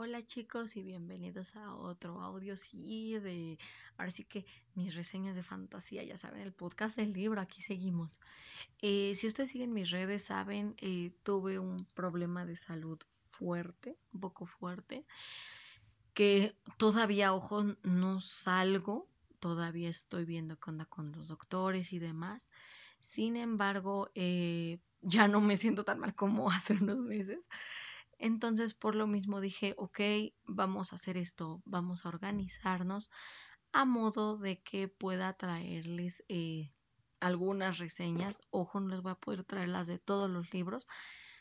Hola 0.00 0.22
chicos 0.22 0.76
y 0.76 0.84
bienvenidos 0.84 1.56
a 1.56 1.74
otro 1.74 2.20
audio, 2.20 2.54
sí, 2.54 3.18
de 3.18 3.58
ahora 3.96 4.12
sí 4.12 4.22
que 4.22 4.46
mis 4.76 4.94
reseñas 4.94 5.34
de 5.34 5.42
fantasía, 5.42 6.04
ya 6.04 6.16
saben, 6.16 6.40
el 6.42 6.52
podcast 6.52 6.96
del 6.96 7.12
libro, 7.12 7.40
aquí 7.40 7.62
seguimos. 7.62 8.20
Eh, 8.80 9.16
si 9.16 9.26
ustedes 9.26 9.50
siguen 9.50 9.72
mis 9.72 9.90
redes, 9.90 10.22
saben, 10.22 10.76
eh, 10.78 11.10
tuve 11.24 11.58
un 11.58 11.84
problema 11.94 12.46
de 12.46 12.54
salud 12.54 13.00
fuerte, 13.08 13.98
un 14.12 14.20
poco 14.20 14.46
fuerte, 14.46 15.04
que 16.14 16.54
todavía, 16.76 17.34
ojo, 17.34 17.64
no 17.82 18.20
salgo, 18.20 19.08
todavía 19.40 19.88
estoy 19.88 20.24
viendo 20.24 20.60
qué 20.60 20.70
onda 20.70 20.84
con 20.84 21.10
los 21.10 21.26
doctores 21.26 21.92
y 21.92 21.98
demás. 21.98 22.52
Sin 23.00 23.36
embargo, 23.36 24.12
eh, 24.14 24.78
ya 25.02 25.26
no 25.26 25.40
me 25.40 25.56
siento 25.56 25.82
tan 25.82 25.98
mal 25.98 26.14
como 26.14 26.50
hace 26.52 26.74
unos 26.74 27.00
meses. 27.00 27.48
Entonces, 28.18 28.74
por 28.74 28.94
lo 28.94 29.06
mismo 29.06 29.40
dije, 29.40 29.74
ok, 29.78 30.00
vamos 30.44 30.92
a 30.92 30.96
hacer 30.96 31.16
esto, 31.16 31.62
vamos 31.64 32.04
a 32.04 32.08
organizarnos 32.08 33.10
a 33.72 33.84
modo 33.84 34.38
de 34.38 34.60
que 34.62 34.88
pueda 34.88 35.32
traerles 35.34 36.24
eh, 36.28 36.72
algunas 37.20 37.78
reseñas. 37.78 38.40
Ojo, 38.50 38.80
no 38.80 38.88
les 38.88 39.02
voy 39.02 39.12
a 39.12 39.16
poder 39.16 39.44
traer 39.44 39.68
las 39.68 39.86
de 39.86 39.98
todos 39.98 40.28
los 40.28 40.52
libros. 40.52 40.86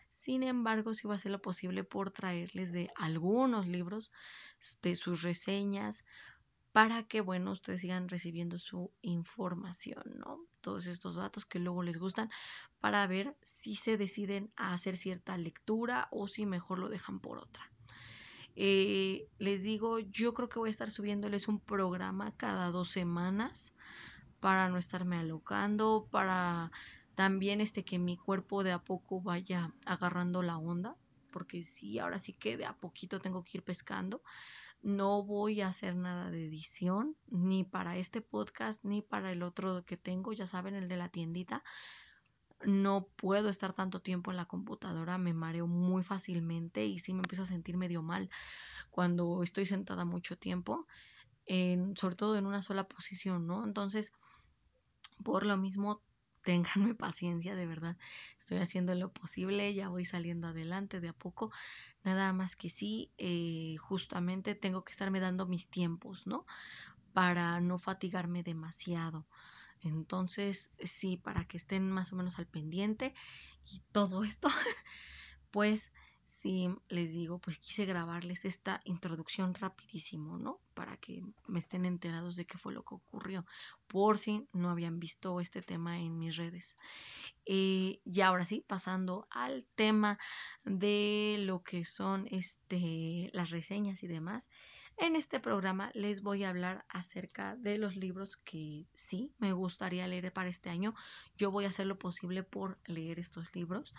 Sin 0.07 0.43
embargo, 0.43 0.93
sí 0.93 1.07
va 1.07 1.15
a 1.15 1.19
ser 1.19 1.31
lo 1.31 1.41
posible 1.41 1.83
por 1.83 2.11
traerles 2.11 2.71
de 2.71 2.89
algunos 2.95 3.67
libros, 3.67 4.11
de 4.81 4.95
sus 4.95 5.21
reseñas, 5.21 6.05
para 6.71 7.03
que, 7.03 7.21
bueno, 7.21 7.51
ustedes 7.51 7.81
sigan 7.81 8.09
recibiendo 8.09 8.57
su 8.57 8.91
información, 9.01 10.03
¿no? 10.17 10.39
Todos 10.61 10.85
estos 10.87 11.15
datos 11.15 11.45
que 11.45 11.59
luego 11.59 11.83
les 11.83 11.97
gustan 11.97 12.29
para 12.79 13.05
ver 13.07 13.35
si 13.41 13.75
se 13.75 13.97
deciden 13.97 14.51
a 14.55 14.73
hacer 14.73 14.97
cierta 14.97 15.37
lectura 15.37 16.07
o 16.11 16.27
si 16.27 16.45
mejor 16.45 16.79
lo 16.79 16.89
dejan 16.89 17.19
por 17.19 17.39
otra. 17.39 17.71
Eh, 18.55 19.27
les 19.37 19.61
digo, 19.63 19.99
yo 19.99 20.33
creo 20.33 20.49
que 20.49 20.59
voy 20.59 20.69
a 20.69 20.71
estar 20.71 20.89
subiéndoles 20.89 21.47
un 21.47 21.59
programa 21.59 22.35
cada 22.37 22.71
dos 22.71 22.89
semanas 22.89 23.75
para 24.39 24.69
no 24.69 24.77
estarme 24.77 25.17
alocando, 25.17 26.07
para 26.09 26.71
también 27.15 27.61
este 27.61 27.83
que 27.83 27.99
mi 27.99 28.17
cuerpo 28.17 28.63
de 28.63 28.71
a 28.71 28.79
poco 28.79 29.21
vaya 29.21 29.73
agarrando 29.85 30.41
la 30.41 30.57
onda, 30.57 30.95
porque 31.31 31.63
sí, 31.63 31.99
ahora 31.99 32.19
sí 32.19 32.33
que 32.33 32.57
de 32.57 32.65
a 32.65 32.73
poquito 32.73 33.19
tengo 33.19 33.43
que 33.43 33.57
ir 33.59 33.63
pescando. 33.63 34.21
No 34.81 35.23
voy 35.23 35.61
a 35.61 35.67
hacer 35.67 35.95
nada 35.95 36.29
de 36.29 36.45
edición, 36.45 37.15
ni 37.27 37.63
para 37.63 37.97
este 37.97 38.21
podcast, 38.21 38.83
ni 38.83 39.01
para 39.01 39.31
el 39.31 39.43
otro 39.43 39.83
que 39.85 39.97
tengo, 39.97 40.33
ya 40.33 40.45
saben, 40.45 40.75
el 40.75 40.87
de 40.87 40.97
la 40.97 41.09
tiendita. 41.09 41.63
No 42.63 43.07
puedo 43.15 43.49
estar 43.49 43.73
tanto 43.73 44.01
tiempo 44.01 44.31
en 44.31 44.37
la 44.37 44.45
computadora, 44.45 45.17
me 45.17 45.33
mareo 45.33 45.67
muy 45.67 46.03
fácilmente 46.03 46.85
y 46.85 46.99
sí 46.99 47.13
me 47.13 47.19
empiezo 47.19 47.43
a 47.43 47.47
sentir 47.47 47.77
medio 47.77 48.01
mal 48.01 48.29
cuando 48.89 49.43
estoy 49.43 49.65
sentada 49.65 50.05
mucho 50.05 50.37
tiempo, 50.37 50.87
en, 51.45 51.95
sobre 51.95 52.15
todo 52.15 52.35
en 52.35 52.45
una 52.45 52.61
sola 52.61 52.87
posición, 52.87 53.45
¿no? 53.45 53.63
Entonces, 53.63 54.11
por 55.23 55.45
lo 55.45 55.57
mismo, 55.57 56.01
ténganme 56.47 56.95
paciencia, 56.95 57.55
de 57.55 57.67
verdad. 57.67 57.97
Estoy 58.39 58.59
haciendo 58.59 58.95
lo 58.95 59.11
posible, 59.11 59.73
ya 59.73 59.89
voy 59.89 60.05
saliendo 60.05 60.47
adelante 60.47 61.01
de 61.01 61.09
a 61.09 61.13
poco. 61.13 61.51
Nada 62.05 62.31
más 62.31 62.55
que 62.55 62.69
sí, 62.69 63.11
eh, 63.17 63.75
justamente 63.81 64.55
tengo 64.55 64.85
que 64.85 64.93
estarme 64.93 65.19
dando 65.19 65.45
mis 65.45 65.67
tiempos, 65.67 66.25
¿no? 66.25 66.45
Para 67.11 67.59
no 67.59 67.77
fatigarme 67.79 68.43
demasiado. 68.43 69.27
Entonces, 69.81 70.71
sí, 70.81 71.17
para 71.17 71.43
que 71.43 71.57
estén 71.57 71.91
más 71.91 72.13
o 72.13 72.15
menos 72.15 72.39
al 72.39 72.47
pendiente 72.47 73.13
y 73.65 73.81
todo 73.91 74.23
esto, 74.23 74.47
pues 75.51 75.91
sí, 76.27 76.69
les 76.89 77.13
digo, 77.13 77.39
pues 77.39 77.57
quise 77.57 77.85
grabarles 77.85 78.43
esta 78.45 78.81
introducción 78.83 79.53
rapidísimo, 79.53 80.37
¿no? 80.37 80.59
Para 80.73 80.97
que 80.97 81.23
me 81.47 81.59
estén 81.59 81.85
enterados 81.85 82.35
de 82.35 82.45
qué 82.45 82.57
fue 82.57 82.73
lo 82.73 82.83
que 82.83 82.95
ocurrió, 82.95 83.45
por 83.87 84.17
si 84.17 84.45
no 84.51 84.69
habían 84.69 84.99
visto 84.99 85.39
este 85.39 85.61
tema 85.61 85.99
en 85.99 86.19
mis 86.19 86.35
redes. 86.35 86.77
Eh, 87.45 88.01
y 88.03 88.21
ahora 88.21 88.43
sí, 88.45 88.63
pasando 88.67 89.27
al 89.31 89.65
tema 89.75 90.19
de 90.65 91.37
lo 91.39 91.63
que 91.63 91.85
son 91.85 92.27
este, 92.29 93.29
las 93.33 93.49
reseñas 93.51 94.03
y 94.03 94.07
demás. 94.07 94.49
En 94.99 95.15
este 95.15 95.39
programa 95.39 95.91
les 95.93 96.23
voy 96.23 96.43
a 96.43 96.49
hablar 96.49 96.83
acerca 96.89 97.55
de 97.55 97.77
los 97.77 97.95
libros 97.95 98.35
que 98.35 98.87
sí 98.95 99.31
me 99.37 99.53
gustaría 99.53 100.07
leer 100.07 100.33
para 100.33 100.49
este 100.49 100.71
año. 100.71 100.95
Yo 101.37 101.51
voy 101.51 101.65
a 101.65 101.69
hacer 101.69 101.85
lo 101.85 101.99
posible 101.99 102.41
por 102.41 102.79
leer 102.85 103.19
estos 103.19 103.55
libros 103.55 103.93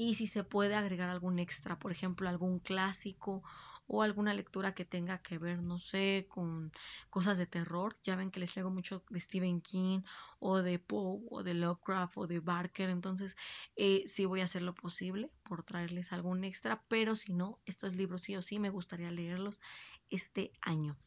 y 0.00 0.14
si 0.14 0.28
se 0.28 0.44
puede 0.44 0.76
agregar 0.76 1.10
algún 1.10 1.40
extra, 1.40 1.76
por 1.80 1.90
ejemplo, 1.90 2.28
algún 2.28 2.60
clásico 2.60 3.42
o 3.88 4.02
alguna 4.02 4.32
lectura 4.32 4.72
que 4.72 4.84
tenga 4.84 5.18
que 5.22 5.38
ver, 5.38 5.60
no 5.60 5.78
sé, 5.80 6.26
con 6.28 6.70
cosas 7.10 7.36
de 7.36 7.48
terror. 7.48 7.96
Ya 8.04 8.14
ven 8.14 8.30
que 8.30 8.38
les 8.38 8.54
leo 8.54 8.70
mucho 8.70 9.04
de 9.10 9.18
Stephen 9.18 9.60
King 9.60 10.02
o 10.38 10.58
de 10.58 10.78
Poe 10.78 11.22
o 11.28 11.42
de 11.42 11.54
Lovecraft 11.54 12.16
o 12.16 12.26
de 12.28 12.38
Barker. 12.38 12.90
Entonces, 12.90 13.34
eh, 13.74 14.04
sí 14.06 14.24
voy 14.24 14.40
a 14.40 14.44
hacer 14.44 14.62
lo 14.62 14.74
posible 14.74 15.32
por 15.42 15.64
traerles 15.64 16.12
algún 16.12 16.44
extra, 16.44 16.84
pero 16.88 17.16
si 17.16 17.34
no, 17.34 17.60
estos 17.64 17.96
libros 17.96 18.22
sí 18.22 18.36
o 18.36 18.42
sí 18.42 18.60
me 18.60 18.70
gustaría 18.70 19.10
leerlos 19.10 19.58
este 20.10 20.52
año. 20.60 21.00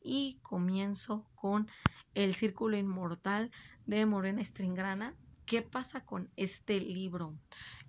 Y 0.00 0.40
comienzo 0.42 1.30
con 1.34 1.68
El 2.14 2.34
Círculo 2.34 2.76
Inmortal 2.76 3.52
de 3.86 4.04
Morena 4.06 4.44
Stringrana. 4.44 5.16
¿Qué 5.44 5.60
pasa 5.62 6.04
con 6.04 6.30
este 6.36 6.80
libro? 6.80 7.34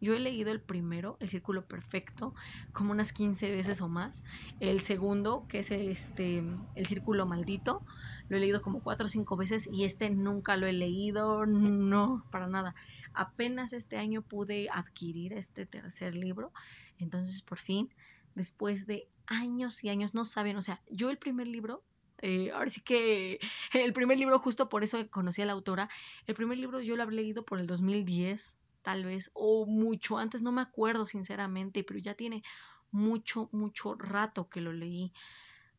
Yo 0.01 0.13
he 0.13 0.19
leído 0.19 0.51
el 0.51 0.59
primero, 0.59 1.17
El 1.19 1.29
Círculo 1.29 1.65
Perfecto, 1.65 2.33
como 2.71 2.91
unas 2.91 3.13
15 3.13 3.51
veces 3.51 3.81
o 3.81 3.89
más. 3.89 4.23
El 4.59 4.81
segundo, 4.81 5.45
que 5.47 5.59
es 5.59 5.71
este, 5.71 6.43
El 6.75 6.85
Círculo 6.87 7.25
Maldito, 7.25 7.83
lo 8.27 8.37
he 8.37 8.39
leído 8.39 8.61
como 8.61 8.81
4 8.81 9.05
o 9.05 9.09
5 9.09 9.37
veces 9.37 9.69
y 9.71 9.85
este 9.85 10.09
nunca 10.09 10.57
lo 10.57 10.67
he 10.67 10.73
leído, 10.73 11.45
no, 11.45 12.25
para 12.31 12.47
nada. 12.47 12.75
Apenas 13.13 13.73
este 13.73 13.97
año 13.97 14.23
pude 14.23 14.67
adquirir 14.71 15.33
este 15.33 15.65
tercer 15.65 16.15
libro, 16.15 16.51
entonces 16.97 17.41
por 17.43 17.59
fin, 17.59 17.93
después 18.35 18.87
de 18.87 19.07
años 19.27 19.83
y 19.83 19.89
años, 19.89 20.13
no 20.13 20.25
saben, 20.25 20.57
o 20.57 20.61
sea, 20.61 20.81
yo 20.89 21.09
el 21.09 21.17
primer 21.17 21.47
libro 21.47 21.83
eh, 22.23 22.51
ahora 22.51 22.69
sí 22.69 22.81
que 22.81 23.39
el 23.73 23.91
primer 23.91 24.17
libro, 24.17 24.39
justo 24.39 24.69
por 24.69 24.83
eso 24.83 24.97
conocí 25.09 25.41
a 25.41 25.45
la 25.45 25.51
autora, 25.51 25.87
el 26.25 26.35
primer 26.35 26.57
libro 26.57 26.79
yo 26.79 26.95
lo 26.95 27.03
había 27.03 27.17
leído 27.17 27.43
por 27.45 27.59
el 27.59 27.67
2010, 27.67 28.57
tal 28.81 29.03
vez, 29.03 29.29
o 29.33 29.65
mucho 29.65 30.17
antes, 30.17 30.41
no 30.41 30.53
me 30.53 30.61
acuerdo 30.61 31.03
sinceramente, 31.03 31.83
pero 31.83 31.99
ya 31.99 32.13
tiene 32.15 32.41
mucho, 32.91 33.49
mucho 33.51 33.95
rato 33.95 34.47
que 34.47 34.61
lo 34.61 34.71
leí. 34.71 35.11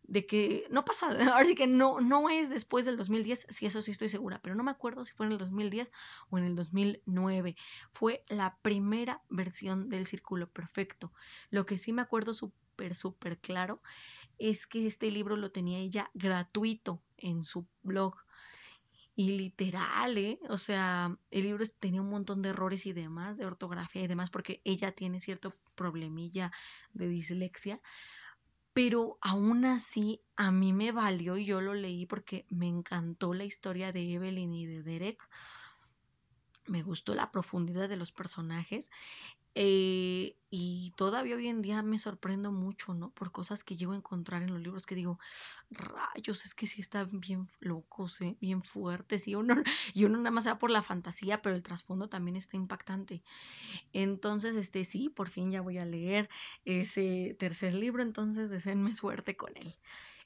De 0.02 0.26
que 0.26 0.66
no 0.70 0.84
pasa, 0.84 1.08
ahora 1.34 1.46
sí 1.46 1.54
que 1.54 1.66
no, 1.66 2.02
no 2.02 2.28
es 2.28 2.50
después 2.50 2.84
del 2.84 2.98
2010, 2.98 3.46
sí, 3.48 3.64
eso 3.64 3.80
sí 3.80 3.92
estoy 3.92 4.10
segura, 4.10 4.38
pero 4.42 4.54
no 4.54 4.62
me 4.62 4.70
acuerdo 4.70 5.02
si 5.02 5.14
fue 5.14 5.24
en 5.24 5.32
el 5.32 5.38
2010 5.38 5.90
o 6.28 6.36
en 6.36 6.44
el 6.44 6.56
2009. 6.56 7.56
Fue 7.90 8.22
la 8.28 8.58
primera 8.60 9.22
versión 9.30 9.88
del 9.88 10.04
Círculo 10.04 10.46
Perfecto. 10.50 11.10
Lo 11.48 11.64
que 11.64 11.78
sí 11.78 11.94
me 11.94 12.02
acuerdo 12.02 12.34
súper, 12.34 12.94
súper 12.94 13.38
claro 13.38 13.80
es 14.38 14.66
que 14.66 14.86
este 14.86 15.10
libro 15.10 15.36
lo 15.36 15.50
tenía 15.50 15.78
ella 15.78 16.10
gratuito 16.14 17.02
en 17.16 17.44
su 17.44 17.66
blog. 17.82 18.16
Y 19.16 19.38
literal, 19.38 20.18
¿eh? 20.18 20.40
O 20.48 20.58
sea, 20.58 21.16
el 21.30 21.44
libro 21.44 21.64
tenía 21.78 22.02
un 22.02 22.10
montón 22.10 22.42
de 22.42 22.48
errores 22.48 22.84
y 22.86 22.92
demás, 22.92 23.36
de 23.36 23.46
ortografía 23.46 24.02
y 24.02 24.08
demás, 24.08 24.30
porque 24.30 24.60
ella 24.64 24.90
tiene 24.90 25.20
cierto 25.20 25.54
problemilla 25.76 26.50
de 26.92 27.06
dislexia. 27.06 27.80
Pero 28.72 29.18
aún 29.20 29.64
así, 29.66 30.20
a 30.34 30.50
mí 30.50 30.72
me 30.72 30.90
valió 30.90 31.36
y 31.36 31.44
yo 31.44 31.60
lo 31.60 31.74
leí 31.74 32.06
porque 32.06 32.44
me 32.50 32.66
encantó 32.66 33.32
la 33.32 33.44
historia 33.44 33.92
de 33.92 34.14
Evelyn 34.14 34.52
y 34.52 34.66
de 34.66 34.82
Derek. 34.82 35.28
Me 36.66 36.82
gustó 36.82 37.14
la 37.14 37.30
profundidad 37.30 37.88
de 37.88 37.96
los 37.96 38.10
personajes 38.10 38.90
eh, 39.54 40.36
y 40.50 40.92
todavía 40.96 41.36
hoy 41.36 41.48
en 41.48 41.62
día 41.62 41.82
me 41.82 41.98
sorprendo 41.98 42.52
mucho, 42.52 42.94
¿no? 42.94 43.10
Por 43.10 43.32
cosas 43.32 43.64
que 43.64 43.76
llego 43.76 43.92
a 43.92 43.96
encontrar 43.96 44.42
en 44.42 44.52
los 44.52 44.60
libros 44.60 44.86
que 44.86 44.94
digo, 44.94 45.18
rayos, 45.70 46.44
es 46.44 46.54
que 46.54 46.66
sí 46.66 46.80
están 46.80 47.20
bien 47.20 47.48
locos, 47.60 48.20
¿eh? 48.20 48.36
bien 48.40 48.62
fuertes. 48.62 49.26
Y 49.26 49.34
uno, 49.34 49.54
y 49.94 50.04
uno 50.04 50.18
nada 50.18 50.30
más 50.30 50.46
va 50.46 50.58
por 50.58 50.70
la 50.70 50.82
fantasía, 50.82 51.42
pero 51.42 51.56
el 51.56 51.62
trasfondo 51.62 52.08
también 52.08 52.36
está 52.36 52.56
impactante. 52.56 53.22
Entonces, 53.92 54.56
este 54.56 54.84
sí, 54.84 55.08
por 55.08 55.28
fin 55.28 55.50
ya 55.50 55.60
voy 55.60 55.78
a 55.78 55.84
leer 55.86 56.28
ese 56.64 57.36
tercer 57.38 57.74
libro, 57.74 58.02
entonces 58.02 58.50
deseenme 58.50 58.94
suerte 58.94 59.36
con 59.36 59.56
él. 59.56 59.74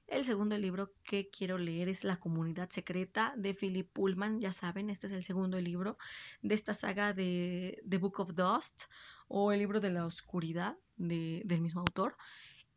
El 0.09 0.25
segundo 0.25 0.57
libro 0.57 0.95
que 1.05 1.29
quiero 1.29 1.59
leer 1.59 1.91
es 1.91 2.03
La 2.03 2.17
comunidad 2.17 2.71
secreta 2.71 3.35
de 3.37 3.53
Philip 3.53 3.93
Pullman. 3.93 4.41
Ya 4.41 4.55
saben, 4.55 4.89
este 4.89 5.07
es 5.07 5.13
el 5.13 5.23
segundo 5.23 5.61
libro 5.61 5.99
de 6.41 6.55
esta 6.55 6.73
saga 6.73 7.13
de 7.13 7.83
The 7.87 7.99
Book 7.99 8.19
of 8.21 8.35
Dust 8.35 8.85
o 9.29 9.53
el 9.53 9.59
libro 9.59 9.81
de 9.81 9.91
la 9.91 10.07
oscuridad 10.07 10.79
de, 10.97 11.43
del 11.45 11.61
mismo 11.61 11.81
autor. 11.81 12.17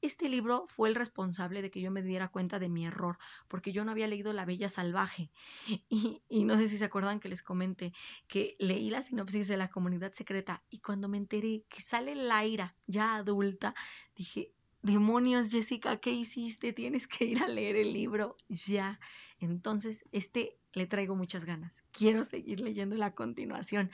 Este 0.01 0.27
libro 0.27 0.65
fue 0.67 0.89
el 0.89 0.95
responsable 0.95 1.61
de 1.61 1.71
que 1.71 1.79
yo 1.79 1.89
me 1.89 2.01
diera 2.01 2.27
cuenta 2.27 2.59
de 2.59 2.67
mi 2.67 2.85
error, 2.85 3.17
porque 3.47 3.71
yo 3.71 3.85
no 3.85 3.91
había 3.91 4.07
leído 4.07 4.33
La 4.33 4.43
Bella 4.43 4.67
Salvaje. 4.67 5.31
Y, 5.89 6.21
y, 6.27 6.43
no 6.43 6.57
sé 6.57 6.67
si 6.67 6.77
se 6.77 6.85
acuerdan 6.85 7.21
que 7.21 7.29
les 7.29 7.43
comenté 7.43 7.93
que 8.27 8.57
leí 8.59 8.89
la 8.89 9.01
sinopsis 9.01 9.47
de 9.47 9.55
La 9.55 9.69
Comunidad 9.69 10.11
Secreta 10.11 10.63
y 10.69 10.79
cuando 10.79 11.07
me 11.07 11.17
enteré 11.17 11.63
que 11.69 11.81
sale 11.81 12.13
Laira 12.15 12.75
ya 12.87 13.15
adulta, 13.15 13.73
dije, 14.15 14.51
demonios, 14.81 15.49
Jessica, 15.49 15.97
¿qué 15.97 16.11
hiciste? 16.11 16.73
Tienes 16.73 17.07
que 17.07 17.25
ir 17.25 17.43
a 17.43 17.47
leer 17.47 17.75
el 17.75 17.93
libro 17.93 18.37
ya. 18.49 18.99
Entonces, 19.39 20.05
este 20.11 20.57
le 20.73 20.87
traigo 20.87 21.15
muchas 21.15 21.45
ganas. 21.45 21.83
Quiero 21.91 22.23
seguir 22.23 22.61
leyendo 22.61 22.95
la 22.95 23.13
continuación 23.13 23.91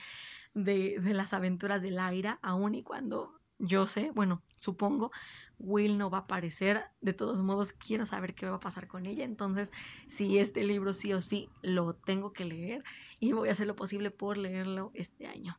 de, 0.54 0.98
de 1.00 1.14
las 1.14 1.32
aventuras 1.32 1.82
de 1.82 1.90
Laira, 1.90 2.38
aun 2.42 2.74
y 2.74 2.82
cuando 2.82 3.38
yo 3.58 3.86
sé, 3.86 4.12
bueno, 4.14 4.42
supongo, 4.56 5.10
Will 5.58 5.98
no 5.98 6.10
va 6.10 6.18
a 6.18 6.20
aparecer. 6.22 6.84
De 7.00 7.12
todos 7.12 7.42
modos, 7.42 7.72
quiero 7.72 8.06
saber 8.06 8.34
qué 8.34 8.48
va 8.48 8.56
a 8.56 8.60
pasar 8.60 8.86
con 8.86 9.06
ella. 9.06 9.24
Entonces, 9.24 9.72
si 10.06 10.38
este 10.38 10.62
libro 10.62 10.92
sí 10.92 11.12
o 11.12 11.20
sí 11.20 11.48
lo 11.62 11.94
tengo 11.94 12.32
que 12.32 12.44
leer 12.44 12.84
y 13.18 13.32
voy 13.32 13.48
a 13.48 13.52
hacer 13.52 13.66
lo 13.66 13.74
posible 13.76 14.10
por 14.10 14.38
leerlo 14.38 14.92
este 14.94 15.26
año. 15.26 15.58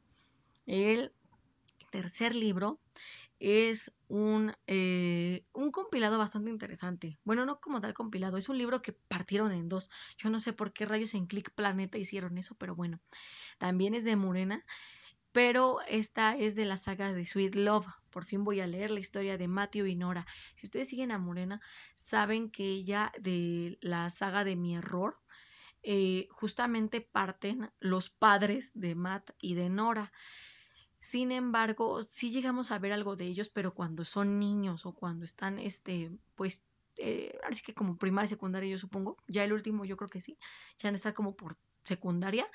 El 0.66 1.12
tercer 1.92 2.36
libro 2.36 2.80
es 3.40 3.96
un, 4.08 4.54
eh, 4.68 5.46
un 5.54 5.72
compilado 5.72 6.18
bastante 6.18 6.50
interesante. 6.50 7.20
Bueno, 7.24 7.46
no 7.46 7.60
como 7.60 7.82
tal 7.82 7.94
compilado, 7.94 8.38
es 8.38 8.50
un 8.50 8.58
libro 8.58 8.82
que 8.82 8.94
partieron 8.94 9.52
en 9.52 9.70
dos. 9.70 9.90
Yo 10.18 10.30
no 10.30 10.40
sé 10.40 10.54
por 10.54 10.74
qué 10.74 10.86
rayos 10.86 11.14
en 11.14 11.28
Click 11.28 11.52
Planeta 11.52 11.98
hicieron 11.98 12.38
eso, 12.38 12.56
pero 12.56 12.76
bueno. 12.76 13.00
También 13.58 13.94
es 13.94 14.04
de 14.04 14.16
Morena, 14.16 14.66
pero 15.32 15.80
esta 15.88 16.36
es 16.36 16.56
de 16.56 16.66
la 16.66 16.78
saga 16.78 17.14
de 17.14 17.26
Sweet 17.26 17.56
Love. 17.56 17.88
Por 18.10 18.26
fin 18.26 18.44
voy 18.44 18.60
a 18.60 18.68
leer 18.68 18.92
la 18.92 19.00
historia 19.00 19.38
de 19.38 19.48
Matthew 19.48 19.86
y 19.88 19.96
Nora. 19.96 20.26
Si 20.56 20.66
ustedes 20.66 20.90
siguen 20.90 21.12
a 21.12 21.20
Morena, 21.20 21.62
saben 21.94 22.50
que 22.50 22.66
ella 22.66 23.12
de 23.20 23.78
la 23.82 24.10
saga 24.10 24.44
de 24.44 24.56
Mi 24.56 24.76
Error, 24.76 25.20
eh, 25.84 26.28
justamente 26.32 27.00
parten 27.00 27.72
los 27.80 28.10
padres 28.10 28.72
de 28.74 28.96
Matt 28.96 29.32
y 29.40 29.54
de 29.56 29.70
Nora. 29.70 30.12
Sin 31.00 31.32
embargo, 31.32 32.04
sí 32.04 32.32
llegamos 32.32 32.72
a 32.72 32.80
ver 32.80 32.92
algo 32.92 33.16
de 33.16 33.26
ellos, 33.26 33.50
pero 33.50 33.74
cuando 33.74 34.04
son 34.04 34.38
niños 34.38 34.86
o 34.86 34.94
cuando 34.94 35.26
están, 35.26 35.58
este, 35.58 36.12
pues, 36.36 36.66
eh, 36.98 37.40
así 37.50 37.64
que 37.64 37.74
como 37.74 37.98
primaria, 37.98 38.28
secundaria, 38.28 38.70
yo 38.70 38.78
supongo. 38.78 39.18
Ya 39.28 39.46
el 39.46 39.54
último, 39.54 39.86
yo 39.86 39.96
creo 39.96 40.10
que 40.10 40.20
sí. 40.20 40.38
Ya 40.78 40.90
han 40.90 40.96
estar 40.96 41.14
como 41.14 41.36
por 41.36 41.58
secundaria. 41.86 42.46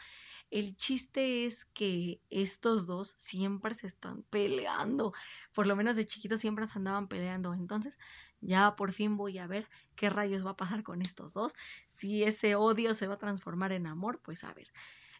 El 0.50 0.76
chiste 0.76 1.46
es 1.46 1.64
que 1.64 2.20
estos 2.28 2.86
dos 2.86 3.14
siempre 3.16 3.74
se 3.74 3.86
están 3.86 4.22
peleando. 4.24 5.14
Por 5.54 5.66
lo 5.66 5.74
menos 5.74 5.96
de 5.96 6.04
chiquitos 6.04 6.40
siempre 6.40 6.66
se 6.68 6.78
andaban 6.78 7.08
peleando. 7.08 7.54
Entonces, 7.54 7.98
ya 8.42 8.76
por 8.76 8.92
fin 8.92 9.16
voy 9.16 9.38
a 9.38 9.46
ver 9.46 9.68
qué 9.96 10.10
rayos 10.10 10.44
va 10.46 10.50
a 10.50 10.56
pasar 10.56 10.82
con 10.82 11.00
estos 11.00 11.32
dos. 11.32 11.54
Si 11.86 12.24
ese 12.24 12.54
odio 12.56 12.92
se 12.92 13.06
va 13.06 13.14
a 13.14 13.18
transformar 13.18 13.72
en 13.72 13.86
amor, 13.86 14.20
pues 14.22 14.44
a 14.44 14.52
ver. 14.52 14.70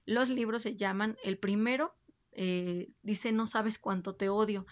Los 0.07 0.29
libros 0.29 0.63
se 0.63 0.77
llaman, 0.77 1.17
el 1.25 1.39
primero 1.39 1.95
eh, 2.35 2.91
dice 3.03 3.33
no 3.33 3.47
sabes 3.47 3.79
cuánto 3.79 4.15
te 4.15 4.29
odio. 4.29 4.67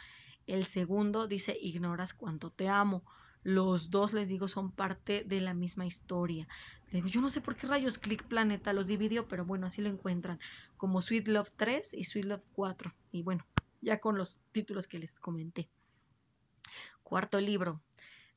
El 0.47 0.65
segundo 0.65 1.27
dice 1.27 1.57
ignoras 1.61 2.15
cuánto 2.15 2.51
te 2.51 2.69
amo. 2.69 3.05
Los 3.45 3.91
dos, 3.91 4.13
les 4.13 4.29
digo, 4.29 4.47
son 4.47 4.71
parte 4.71 5.25
de 5.27 5.41
la 5.41 5.53
misma 5.53 5.85
historia. 5.85 6.47
Les 6.87 6.95
digo, 6.95 7.09
yo 7.09 7.21
no 7.21 7.29
sé 7.29 7.41
por 7.41 7.57
qué 7.57 7.67
rayos 7.67 7.99
Click 7.99 8.23
Planeta 8.25 8.73
los 8.73 8.87
dividió, 8.87 9.27
pero 9.27 9.45
bueno, 9.45 9.67
así 9.67 9.83
lo 9.83 9.89
encuentran. 9.89 10.39
Como 10.77 11.03
Sweet 11.03 11.27
Love 11.29 11.51
3 11.57 11.95
y 11.95 12.05
Sweet 12.05 12.27
Love 12.27 12.47
4. 12.53 12.95
Y 13.11 13.23
bueno, 13.23 13.45
ya 13.81 13.99
con 13.99 14.17
los 14.17 14.41
títulos 14.53 14.87
que 14.87 15.01
les 15.01 15.15
comenté. 15.15 15.69
Cuarto 17.03 17.41
libro, 17.41 17.83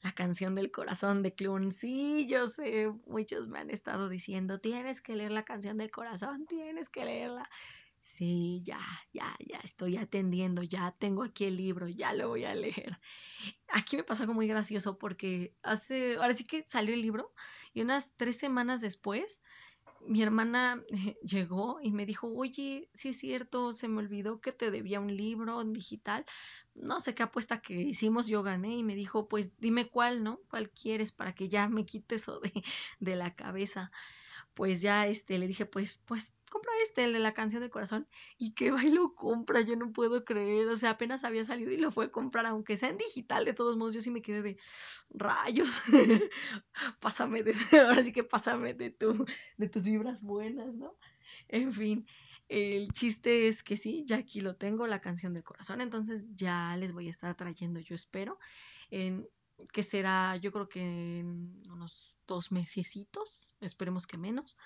La 0.02 0.12
canción 0.12 0.56
del 0.56 0.72
corazón 0.72 1.22
de 1.22 1.36
Clun. 1.36 1.72
Sí, 1.72 2.28
yo 2.28 2.48
sé, 2.48 2.92
muchos 3.06 3.48
me 3.48 3.60
han 3.60 3.70
estado 3.70 4.10
diciendo, 4.10 4.60
tienes 4.60 5.02
que 5.02 5.16
leer 5.16 5.32
la 5.32 5.46
canción 5.46 5.78
del 5.78 5.92
corazón, 5.92 6.46
tienes 6.48 6.90
que 6.90 7.06
leerla. 7.06 7.48
Sí, 8.08 8.62
ya, 8.64 8.80
ya, 9.14 9.36
ya 9.46 9.58
estoy 9.64 9.98
atendiendo, 9.98 10.62
ya 10.62 10.92
tengo 10.92 11.24
aquí 11.24 11.46
el 11.46 11.58
libro, 11.58 11.88
ya 11.88 12.14
lo 12.14 12.30
voy 12.30 12.46
a 12.46 12.54
leer. 12.54 13.00
Aquí 13.70 13.98
me 13.98 14.04
pasó 14.04 14.24
algo 14.24 14.34
muy 14.36 14.48
gracioso 14.48 14.98
porque 15.00 15.56
hace, 15.64 16.16
ahora 16.18 16.34
sí 16.36 16.46
que 16.46 16.64
salió 16.68 16.94
el 16.94 17.02
libro 17.02 17.26
y 17.74 17.82
unas 17.82 18.16
tres 18.16 18.38
semanas 18.38 18.82
después 18.82 19.44
mi 20.02 20.24
hermana 20.24 20.84
llegó 21.24 21.80
y 21.82 21.92
me 21.94 22.06
dijo, 22.06 22.28
oye, 22.34 22.90
sí 22.94 23.10
es 23.10 23.20
cierto, 23.20 23.74
se 23.74 23.88
me 23.90 24.00
olvidó 24.00 24.42
que 24.42 24.52
te 24.54 24.72
debía 24.72 25.00
un 25.02 25.16
libro 25.16 25.62
en 25.62 25.74
digital. 25.74 26.26
No 26.76 27.00
sé 27.02 27.16
qué 27.16 27.24
apuesta 27.24 27.62
que 27.62 27.74
hicimos, 27.76 28.28
yo 28.28 28.44
gané 28.44 28.78
y 28.78 28.84
me 28.84 28.96
dijo, 28.96 29.28
pues 29.30 29.58
dime 29.60 29.90
cuál, 29.90 30.24
¿no? 30.24 30.42
¿Cuál 30.50 30.72
quieres 30.72 31.12
para 31.14 31.36
que 31.36 31.50
ya 31.50 31.70
me 31.70 31.86
quite 31.86 32.16
eso 32.16 32.40
de, 32.42 32.64
de 33.00 33.16
la 33.18 33.36
cabeza? 33.36 33.92
Pues 34.56 34.82
ya 34.82 35.06
este, 35.06 35.38
le 35.38 35.48
dije, 35.48 35.66
pues, 35.66 36.00
pues, 36.06 36.34
compra 36.50 36.72
este, 36.82 37.04
el 37.04 37.14
de 37.14 37.20
la 37.20 37.34
canción 37.34 37.62
del 37.62 37.70
corazón. 37.70 38.08
Y 38.38 38.54
que 38.54 38.72
va 38.72 38.84
y 38.84 38.90
lo 38.92 39.14
compra, 39.14 39.62
yo 39.62 39.76
no 39.76 39.92
puedo 39.92 40.24
creer. 40.24 40.68
O 40.70 40.76
sea, 40.78 40.92
apenas 40.92 41.26
había 41.26 41.44
salido 41.44 41.72
y 41.72 41.78
lo 41.78 41.92
fue 41.92 42.06
a 42.06 42.12
comprar, 42.12 42.46
aunque 42.46 42.78
sea 42.78 42.90
en 42.90 42.98
digital, 42.98 43.46
de 43.46 43.54
todos 43.54 43.78
modos, 43.78 43.94
yo 43.94 44.02
sí 44.02 44.12
me 44.12 44.22
quedé 44.22 44.42
de 44.42 44.58
rayos. 45.10 45.84
pásame 47.02 47.44
de, 47.44 47.54
ahora 47.86 48.04
sí 48.04 48.14
que 48.14 48.24
pásame 48.24 48.74
de 48.74 48.92
tu, 48.92 49.26
de 49.58 49.70
tus 49.70 49.84
vibras 49.84 50.24
buenas, 50.24 50.74
¿no? 50.76 50.98
En 51.50 51.72
fin. 51.74 52.08
El 52.48 52.92
chiste 52.92 53.48
es 53.48 53.62
que 53.64 53.76
sí, 53.76 54.04
ya 54.06 54.18
aquí 54.18 54.40
lo 54.40 54.56
tengo, 54.56 54.88
la 54.88 55.02
canción 55.02 55.34
del 55.34 55.44
corazón, 55.44 55.82
entonces 55.82 56.26
ya 56.36 56.78
les 56.78 56.92
voy 56.92 57.08
a 57.08 57.10
estar 57.10 57.36
trayendo, 57.36 57.80
yo 57.80 57.96
espero, 57.96 58.38
en, 58.92 59.28
que 59.74 59.82
será, 59.82 60.38
yo 60.38 60.52
creo 60.52 60.70
que 60.70 61.20
en 61.20 61.64
unos 61.72 62.20
dos 62.28 62.52
mesecitos, 62.52 63.45
esperemos 63.62 64.08
que 64.08 64.18
menos, 64.18 64.58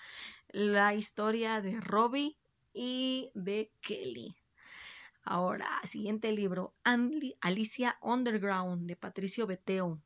la 0.48 0.94
historia 0.94 1.60
de 1.60 1.80
Robbie 1.80 2.36
y 2.72 3.30
de 3.34 3.72
Kelly. 3.80 4.36
Ahora, 5.22 5.68
siguiente 5.84 6.32
libro, 6.32 6.74
Alicia 7.40 7.98
Underground 8.00 8.86
de 8.86 8.96
Patricio 8.96 9.46
Beteo. 9.46 10.00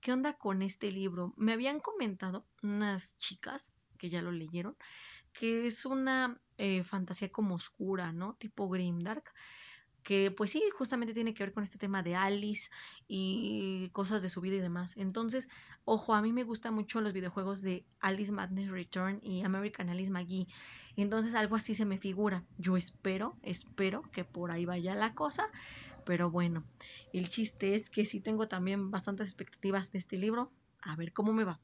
¿Qué 0.00 0.12
onda 0.12 0.34
con 0.38 0.62
este 0.62 0.90
libro? 0.90 1.34
Me 1.36 1.52
habían 1.52 1.80
comentado 1.80 2.46
unas 2.62 3.18
chicas 3.18 3.72
que 3.98 4.08
ya 4.08 4.22
lo 4.22 4.32
leyeron 4.32 4.76
que 5.32 5.66
es 5.66 5.84
una 5.86 6.40
eh, 6.58 6.82
fantasía 6.84 7.30
como 7.30 7.54
oscura, 7.54 8.12
¿no? 8.12 8.34
Tipo 8.34 8.68
grimdark 8.68 9.32
que 10.02 10.30
pues 10.30 10.50
sí, 10.50 10.62
justamente 10.76 11.14
tiene 11.14 11.34
que 11.34 11.42
ver 11.44 11.52
con 11.52 11.62
este 11.62 11.78
tema 11.78 12.02
de 12.02 12.16
Alice 12.16 12.70
y 13.08 13.90
cosas 13.90 14.22
de 14.22 14.30
su 14.30 14.40
vida 14.40 14.56
y 14.56 14.60
demás. 14.60 14.96
Entonces, 14.96 15.48
ojo, 15.84 16.14
a 16.14 16.22
mí 16.22 16.32
me 16.32 16.44
gustan 16.44 16.74
mucho 16.74 17.00
los 17.00 17.12
videojuegos 17.12 17.62
de 17.62 17.84
Alice 18.00 18.32
Madness 18.32 18.70
Return 18.70 19.20
y 19.22 19.42
American 19.42 19.88
Alice 19.90 20.10
McGee. 20.10 20.48
Entonces, 20.96 21.34
algo 21.34 21.56
así 21.56 21.74
se 21.74 21.84
me 21.84 21.98
figura. 21.98 22.44
Yo 22.58 22.76
espero, 22.76 23.36
espero 23.42 24.02
que 24.10 24.24
por 24.24 24.50
ahí 24.50 24.64
vaya 24.64 24.94
la 24.94 25.14
cosa. 25.14 25.46
Pero 26.04 26.30
bueno, 26.30 26.64
el 27.12 27.28
chiste 27.28 27.74
es 27.74 27.90
que 27.90 28.04
sí 28.04 28.20
tengo 28.20 28.48
también 28.48 28.90
bastantes 28.90 29.28
expectativas 29.28 29.92
de 29.92 29.98
este 29.98 30.16
libro. 30.16 30.50
A 30.82 30.96
ver 30.96 31.12
cómo 31.12 31.32
me 31.32 31.44
va. 31.44 31.60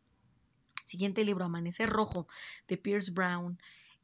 Siguiente 0.84 1.24
libro, 1.24 1.44
Amanecer 1.44 1.88
Rojo, 1.88 2.28
de 2.68 2.76
Pierce 2.76 3.10
Brown. 3.10 3.58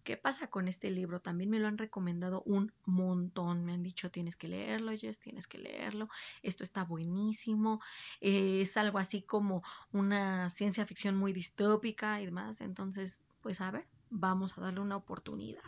¿Qué 0.04 0.16
pasa 0.16 0.48
con 0.48 0.66
este 0.66 0.90
libro? 0.90 1.20
También 1.20 1.50
me 1.50 1.60
lo 1.60 1.68
han 1.68 1.78
recomendado 1.78 2.42
un 2.42 2.72
montón. 2.84 3.64
Me 3.64 3.72
han 3.72 3.82
dicho, 3.82 4.10
tienes 4.10 4.36
que 4.36 4.48
leerlo, 4.48 4.90
Jess, 4.96 5.20
tienes 5.20 5.46
que 5.46 5.58
leerlo. 5.58 6.08
Esto 6.42 6.64
está 6.64 6.84
buenísimo. 6.84 7.80
Eh, 8.20 8.62
es 8.62 8.76
algo 8.76 8.98
así 8.98 9.22
como 9.22 9.62
una 9.92 10.50
ciencia 10.50 10.86
ficción 10.86 11.16
muy 11.16 11.32
distópica 11.32 12.20
y 12.20 12.26
demás. 12.26 12.60
Entonces, 12.60 13.20
pues 13.42 13.60
a 13.60 13.70
ver, 13.70 13.86
vamos 14.10 14.58
a 14.58 14.62
darle 14.62 14.80
una 14.80 14.96
oportunidad. 14.96 15.62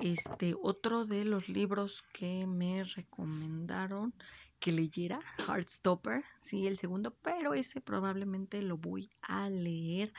Este, 0.00 0.54
otro 0.62 1.06
de 1.06 1.24
los 1.24 1.48
libros 1.48 2.04
que 2.12 2.46
me 2.46 2.84
recomendaron 2.84 4.14
que 4.60 4.72
leyera, 4.72 5.20
Heartstopper, 5.46 6.24
sí, 6.40 6.66
el 6.66 6.76
segundo, 6.76 7.14
pero 7.22 7.54
ese 7.54 7.80
probablemente 7.80 8.60
lo 8.62 8.76
voy 8.76 9.08
a 9.22 9.48
leer 9.48 10.12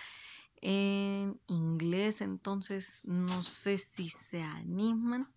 en 0.62 1.40
inglés, 1.48 2.22
entonces 2.22 3.02
no 3.06 3.42
sé 3.42 3.78
si 3.78 4.10
se 4.10 4.42
animan 4.42 5.28